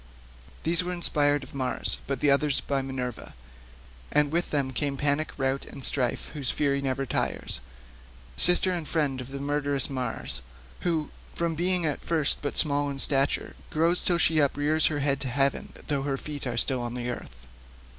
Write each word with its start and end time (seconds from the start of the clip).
These 0.63 0.83
were 0.83 0.93
inspired 0.93 1.43
of 1.43 1.53
Mars, 1.53 1.99
but 2.07 2.21
the 2.21 2.31
others 2.31 2.59
by 2.59 2.81
Minerva—and 2.81 4.31
with 4.31 4.49
them 4.49 4.73
came 4.73 4.97
Panic, 4.97 5.31
Rout, 5.37 5.63
and 5.65 5.85
Strife 5.85 6.31
whose 6.33 6.49
fury 6.49 6.81
never 6.81 7.05
tires, 7.05 7.59
sister 8.35 8.71
and 8.71 8.87
friend 8.87 9.21
of 9.21 9.29
murderous 9.31 9.91
Mars, 9.91 10.41
who, 10.79 11.11
from 11.35 11.53
being 11.53 11.85
at 11.85 12.01
first 12.01 12.41
but 12.41 12.65
low 12.65 12.89
in 12.89 12.97
stature, 12.97 13.55
grows 13.69 14.03
till 14.03 14.17
she 14.17 14.39
uprears 14.41 14.87
her 14.87 15.01
head 15.01 15.19
to 15.19 15.27
heaven, 15.29 15.71
though 15.85 16.01
her 16.01 16.17
feet 16.17 16.47
are 16.47 16.57
still 16.57 16.81
on 16.81 16.97
earth. 16.97 17.45